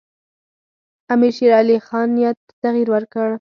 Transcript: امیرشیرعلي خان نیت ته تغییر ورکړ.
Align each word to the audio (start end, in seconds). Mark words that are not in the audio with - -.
امیرشیرعلي 1.13 1.77
خان 1.87 2.07
نیت 2.17 2.37
ته 2.47 2.53
تغییر 2.63 2.87
ورکړ. 2.91 3.27